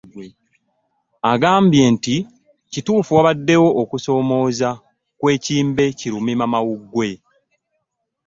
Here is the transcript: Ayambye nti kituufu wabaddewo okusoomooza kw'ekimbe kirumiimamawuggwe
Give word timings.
Ayambye 1.31 1.83
nti 1.93 2.15
kituufu 2.71 3.09
wabaddewo 3.17 3.69
okusoomooza 3.81 4.69
kw'ekimbe 5.19 5.85
kirumiimamawuggwe 5.99 7.09